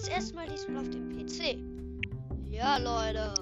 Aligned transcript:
Das 0.05 0.13
erste 0.13 0.35
Mal 0.35 0.47
diesmal 0.47 0.83
auf 0.83 0.89
dem 0.89 1.09
PC. 1.09 1.57
Ja, 2.51 2.77
Leute. 2.77 3.33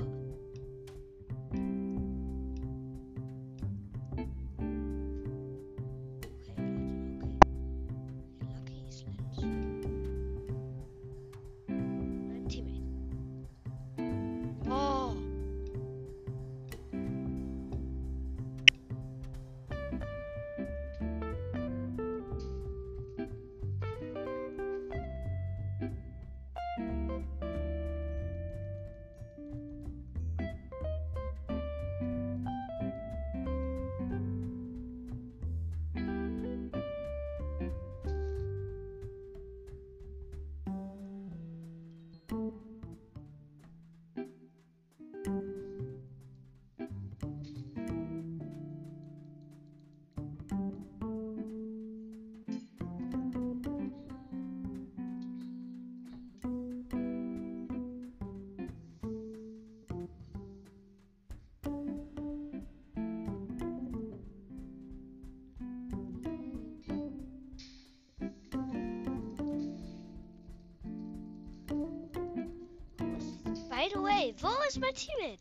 right 73.84 73.96
away. 73.96 74.34
Vol 74.38 74.62
is 74.68 74.80
my 74.80 74.92
teammate. 74.92 75.40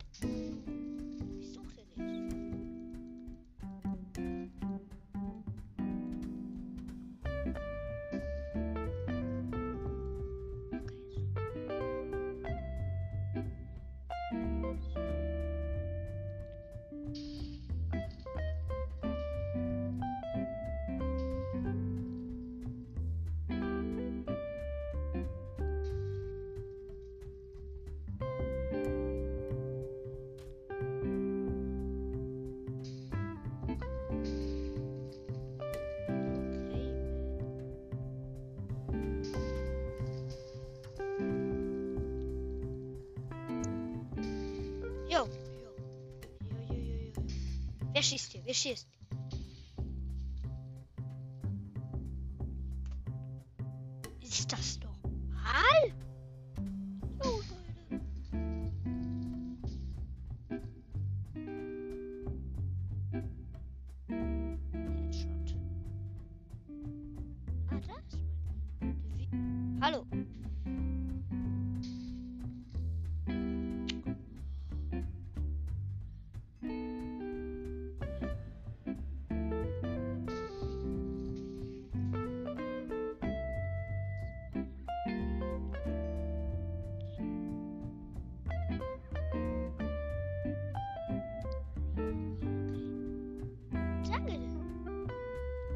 F6. 48.02 48.54
6. 48.54 48.86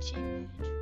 achievement 0.06 0.75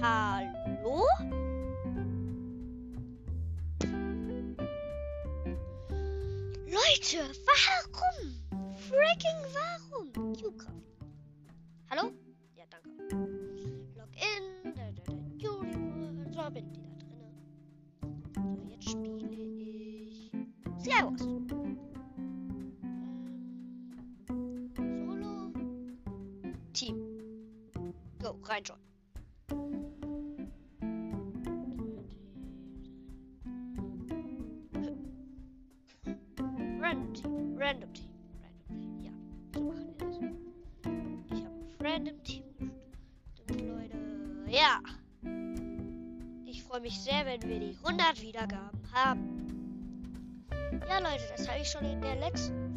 Hallo? 0.00 1.04
Leute, 6.66 7.20
warum? 7.44 8.18
Freaking 8.88 9.40
warum? 9.52 10.34
Juka. 10.34 10.72
Hallo? 11.90 12.12
Ja, 12.56 12.64
danke. 12.70 13.14
Login. 13.94 14.72
Da, 14.74 14.90
da, 14.90 15.02
da, 15.04 15.12
Juli. 15.36 15.72
So, 16.32 16.50
bin 16.50 16.72
wieder 16.72 16.96
drinne. 16.96 17.30
So, 18.34 18.70
jetzt 18.70 18.88
spiele 18.88 19.28
ich. 19.28 20.30
Skywars. 20.82 21.39
Random 42.00 42.24
Team 42.24 42.42
Leute. 43.46 43.98
Ja. 44.48 44.80
Ich 46.46 46.62
freue 46.62 46.80
freue 46.80 46.80
mich 46.80 46.98
sehr, 46.98 47.26
wenn 47.26 47.42
wir 47.42 47.60
die 47.60 47.76
100 47.84 48.22
Wiedergaben 48.22 48.80
haben. 48.90 50.16
Ja, 50.88 50.98
Leute, 50.98 51.24
das 51.36 51.46
habe 51.46 51.60
ich 51.60 51.68
schon 51.68 51.84
in 51.84 52.00
der 52.00 52.16
letzten 52.16 52.69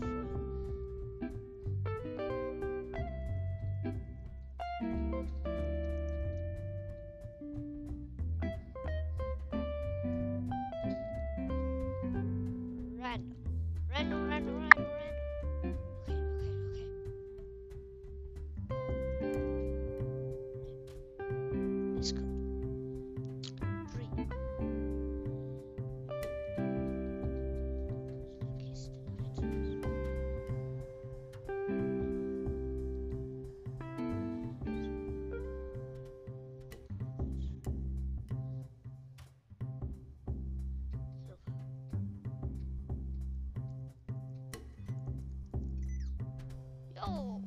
Oh, 47.05 47.41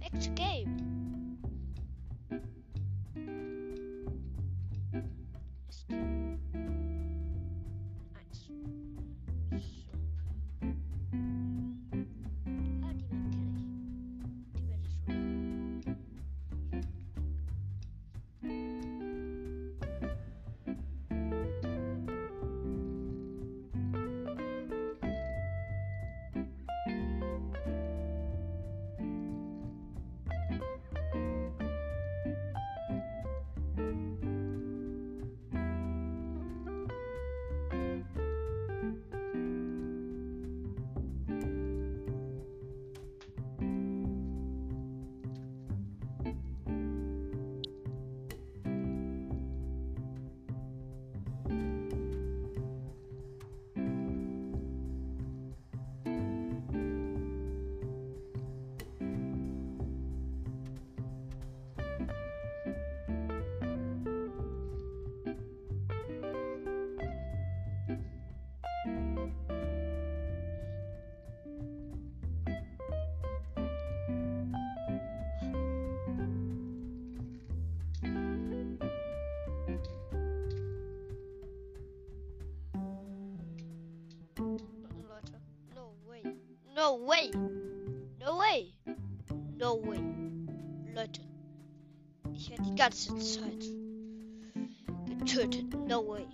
next 0.00 0.34
game. 0.34 0.93
No 86.84 86.96
way. 86.96 87.30
No 88.20 88.36
way. 88.36 88.74
No 89.56 89.76
way. 89.76 90.00
Leute. 90.94 91.22
Ich 92.34 92.50
werde 92.50 92.62
die 92.62 92.74
ganze 92.74 93.16
Zeit 93.16 93.64
getötet. 95.08 95.72
No 95.88 96.06
way. 96.06 96.26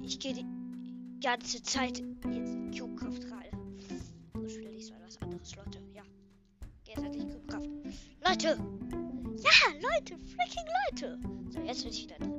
Ich 0.00 0.18
gehe 0.18 0.32
die 0.32 0.46
ganze 1.20 1.62
Zeit 1.62 1.98
jetzt 1.98 2.54
in 2.54 2.70
Cube-Kraft 2.70 3.22
rein. 3.30 3.50
So 4.32 4.48
spiele 4.48 4.70
ich 4.70 4.90
mal 4.90 5.02
was 5.04 5.20
anderes, 5.20 5.54
Leute. 5.54 5.78
Ja. 5.92 6.02
Jetzt 6.86 7.04
hatte 7.04 7.18
ich 7.18 7.28
Cube-Kraft. 7.28 7.68
Leute! 8.26 8.58
Ja, 9.42 9.72
Leute! 9.74 10.16
Freaking 10.24 10.68
Leute! 10.90 11.18
So, 11.50 11.60
jetzt 11.60 11.82
bin 11.82 11.92
ich 11.92 12.04
wieder 12.04 12.16
drin. 12.16 12.37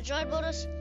Okay, 0.00 0.24
bei 0.24 0.79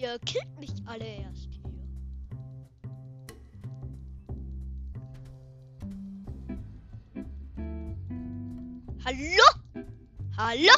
ihr 0.00 0.18
killt 0.20 0.58
mich 0.58 0.72
alle 0.86 1.04
erst 1.04 1.50
hier. 1.52 1.60
Hallo? 9.04 9.44
Hallo? 10.38 10.72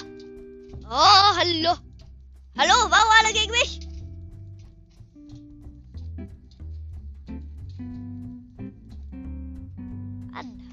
Oh, 0.85 1.37
hallo. 1.38 1.76
Hallo, 2.59 2.91
warum 2.91 3.12
alle 3.21 3.33
gegen 3.33 3.52
mich? 3.52 3.81
An. 10.35 10.72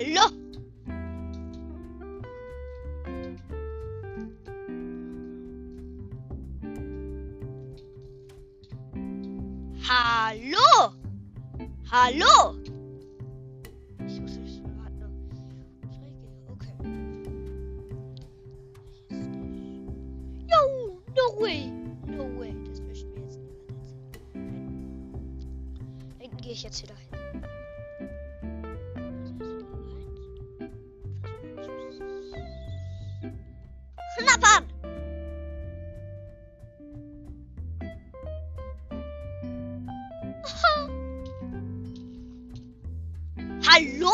Hallo. 0.00 0.30
Hallo. 9.82 10.94
Hallo. 11.90 12.59
Lapan! 34.30 34.64
Hallo? 43.66 44.12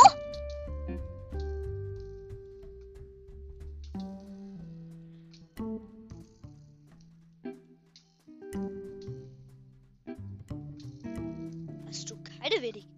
Hast 11.87 12.11
du 12.11 12.17
keine 12.23 12.63
wenig? 12.63 12.89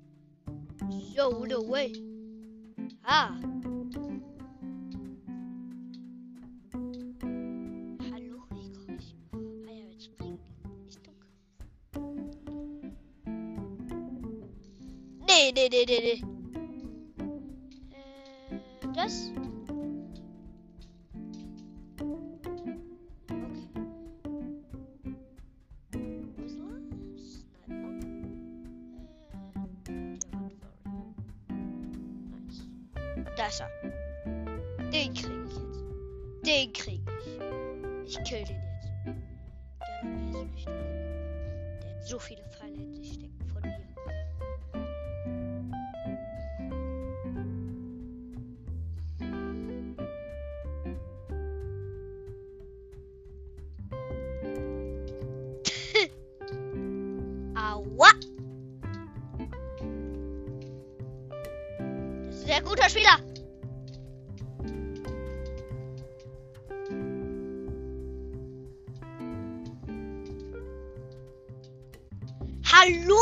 So, 1.17 1.45
no 1.47 1.69
way. 1.69 2.08
Nee, 15.39 15.53
nee, 15.53 15.69
nee, 15.69 15.85
nee, 15.87 16.01
nee. 16.01 16.21
Äh, 17.95 18.59
das? 18.93 19.31
Der. 21.97 22.13
Da 33.37 33.47
ist 33.47 33.61
er. 33.61 33.71
Den 34.91 35.15
krieg 35.15 35.31
ich 35.47 35.55
jetzt. 35.55 35.85
Den 36.45 36.73
krieg 36.73 37.01
ich. 38.05 38.09
Ich 38.09 38.19
kill 38.25 38.45
den 38.45 38.57
jetzt. 38.57 38.91
Nicht. 40.03 40.67
Der 40.67 41.95
hat 41.95 42.05
so 42.05 42.19
viele 42.19 42.43
Pfeile 42.51 42.75
in 42.75 42.93
sich 42.93 43.13
stecken 43.13 43.28
sehr 62.49 62.63
guter 62.63 62.89
Spieler. 62.89 63.19
Hallo? 72.73 73.18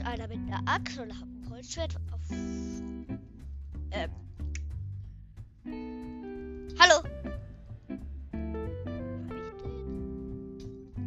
Jetzt 0.00 0.06
einer 0.06 0.28
mit 0.28 0.38
einer 0.38 0.62
Axt 0.66 0.98
und 0.98 1.12
habe 1.12 1.26
ein 1.26 1.50
Holzschwert 1.50 1.96
auf. 2.12 2.20
Ähm. 3.92 4.10
Hallo? 6.78 7.02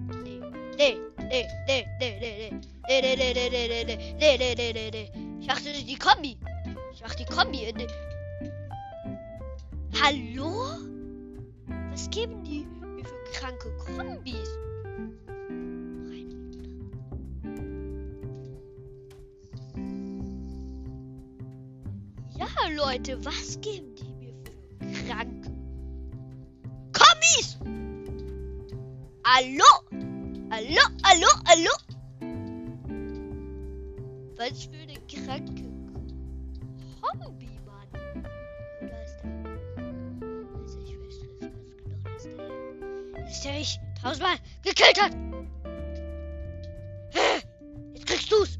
Hab 0.09 0.17
ich 0.17 0.23
den? 0.23 0.41
Nee, 0.77 0.97
nee, 1.17 1.47
nee, 1.67 1.85
nee, 1.97 1.99
nee, 1.99 2.19
nee, 2.19 2.49
nee. 2.49 2.61
Nee, 2.87 3.01
nee, 3.01 3.15
nee, 3.15 3.33
nee, 3.33 3.49
nee, 3.49 3.83
nee, 3.83 3.95
nee, 4.19 4.37
nee, 4.37 4.55
nee, 4.55 4.73
nee, 4.73 4.91
nee. 4.91 5.39
Ich 5.39 5.47
dachte 5.47 5.71
die 5.71 5.97
Kombi. 5.97 6.37
Ich 6.93 7.01
mach 7.01 7.15
die 7.15 7.25
Kombi 7.25 7.63
in 7.63 7.77
den. 7.77 7.87
Hallo? 10.01 10.77
Was 11.91 12.09
geben 12.09 12.43
die 12.43 12.65
mir 12.65 13.05
für 13.05 13.23
kranke 13.33 13.71
Kombis? 13.77 14.42
Leute, 22.93 23.25
was 23.25 23.59
geben 23.59 23.95
die 23.95 24.13
mir 24.13 24.35
für 24.45 25.07
kranke 25.07 25.49
Kombis? 26.93 27.57
Hallo? 29.25 29.65
Hallo, 30.51 30.81
hallo, 31.03 31.27
hallo? 31.47 31.71
Was 34.35 34.65
für 34.65 34.77
eine 34.77 34.93
kranke 35.07 35.63
Kombi, 37.01 37.49
Mann. 37.65 38.23
Da 38.79 39.03
ist 39.03 39.17
der. 39.23 39.33
Also 40.53 40.77
ich 40.85 40.95
weiß 40.99 41.19
das 41.19 41.39
ganz 41.39 41.57
genau, 41.75 41.97
dass 42.13 42.23
der. 43.15 43.27
Ist 43.27 43.43
der 43.43 43.53
mich 43.53 43.79
tausendmal 44.03 44.37
gekillt 44.61 45.01
hat. 45.01 45.13
Jetzt 47.95 48.05
kriegst 48.05 48.31
du's. 48.31 48.59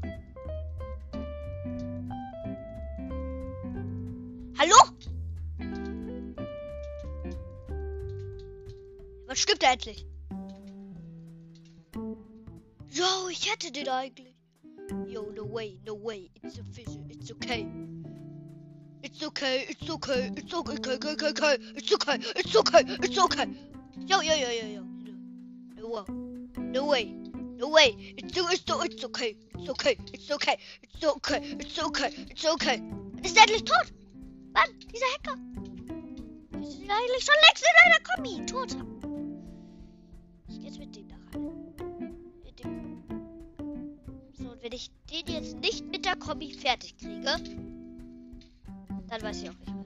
Stimmt 9.54 9.62
da 9.62 9.72
endlich? 9.72 10.06
Yo, 12.90 13.28
ich 13.30 13.50
hätte 13.50 13.70
den 13.70 13.88
eigentlich. 13.88 14.34
Yo, 15.06 15.30
no 15.30 15.44
way, 15.52 15.78
no 15.86 15.94
way. 15.94 16.28
It's 16.42 16.58
official. 16.58 17.04
It's 17.08 17.30
okay. 17.30 17.64
It's 19.02 19.22
okay, 19.22 19.66
it's 19.68 19.88
okay, 19.88 20.32
it's 20.34 20.52
okay, 20.52 20.72
okay, 20.72 20.96
okay, 20.96 21.28
okay. 21.28 21.58
It's 21.76 21.92
okay, 21.92 22.18
it's 22.34 22.56
okay, 22.56 22.84
it's 23.00 23.18
okay. 23.18 23.46
Yo, 24.06 24.20
yo, 24.22 24.34
yo, 24.34 24.48
yo, 24.50 24.66
yo. 24.66 24.82
No, 25.76 26.04
no, 26.58 26.84
way, 26.86 27.14
no 27.56 27.68
way. 27.68 27.94
It's, 28.16 28.36
it's, 28.36 28.64
it's 28.66 29.04
okay, 29.04 29.36
it's 29.54 29.68
okay, 29.68 29.96
it's 30.12 30.30
okay, 30.32 30.58
it's 30.82 31.04
okay, 31.04 31.56
it's 31.60 31.78
okay, 31.78 32.26
it's 32.28 32.44
okay. 32.44 32.82
Ist 33.22 33.36
er 33.36 33.42
endlich 33.42 33.64
tot? 33.64 33.92
Mann, 34.52 34.70
dieser 34.92 35.06
Hacker. 35.14 35.38
Ist 36.60 36.80
er 36.88 36.96
eigentlich 36.96 37.24
schon 37.24 37.34
längst 37.46 37.62
in 37.62 37.76
einer 37.84 38.00
Kombi 38.02 38.46
tot 38.46 38.93
So, 41.34 41.40
und 44.50 44.62
wenn 44.62 44.72
ich 44.72 44.90
den 45.10 45.26
jetzt 45.26 45.58
nicht 45.58 45.84
mit 45.86 46.04
der 46.04 46.14
Kombi 46.16 46.52
fertig 46.52 46.96
kriege, 46.96 47.36
dann 49.08 49.22
weiß 49.22 49.42
ich 49.42 49.50
auch 49.50 49.54
nicht 49.54 49.74
mehr. 49.74 49.84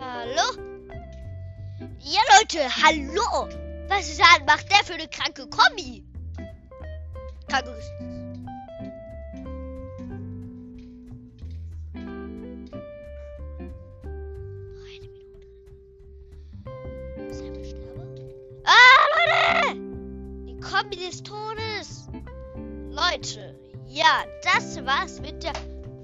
Hallo? 0.00 0.42
Ja, 2.00 2.20
Leute, 2.38 2.58
hallo! 2.82 3.48
Was 3.88 4.08
ist 4.08 4.20
an, 4.20 4.44
macht 4.44 4.68
der 4.70 4.84
für 4.84 4.94
eine 4.94 5.06
kranke 5.08 5.48
Kombi? 5.48 6.04
Kranke 7.48 7.74
Eine 8.00 8.13
Kombi 20.94 21.06
des 21.06 21.22
Todes! 21.22 22.08
Leute, 22.90 23.58
ja, 23.88 24.24
das 24.42 24.76
war's 24.84 25.20
mit 25.20 25.42
der 25.42 25.52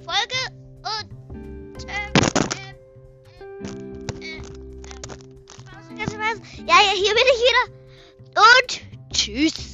Folge 0.04 0.36
und 0.82 1.84
ähm, 1.84 2.12
ähm, 2.58 2.76
ähm, 3.40 4.08
ähm, 4.20 4.82
ähm, 4.90 5.98
was 5.98 6.18
war's? 6.18 6.40
Ja, 6.58 6.76
ja, 6.80 6.92
hier 6.94 7.14
bin 7.14 7.24
ich 7.34 7.40
wieder 7.40 7.64
und 8.36 9.12
tschüss. 9.12 9.69